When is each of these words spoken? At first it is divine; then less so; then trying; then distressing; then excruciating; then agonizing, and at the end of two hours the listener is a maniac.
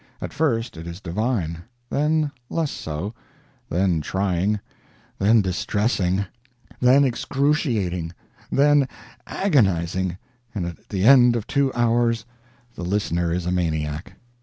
At 0.19 0.33
first 0.33 0.77
it 0.77 0.87
is 0.87 0.99
divine; 0.99 1.59
then 1.91 2.31
less 2.49 2.71
so; 2.71 3.13
then 3.69 4.01
trying; 4.01 4.59
then 5.19 5.43
distressing; 5.43 6.25
then 6.79 7.03
excruciating; 7.03 8.11
then 8.51 8.87
agonizing, 9.27 10.17
and 10.55 10.65
at 10.65 10.89
the 10.89 11.03
end 11.03 11.35
of 11.35 11.45
two 11.45 11.71
hours 11.75 12.25
the 12.73 12.81
listener 12.83 13.31
is 13.31 13.45
a 13.45 13.51
maniac. 13.51 14.13